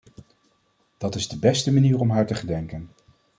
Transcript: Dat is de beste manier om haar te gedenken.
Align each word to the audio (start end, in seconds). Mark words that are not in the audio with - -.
Dat 0.97 1.15
is 1.15 1.27
de 1.27 1.37
beste 1.39 1.73
manier 1.73 1.99
om 1.99 2.09
haar 2.09 2.25
te 2.27 2.33
gedenken. 2.35 2.89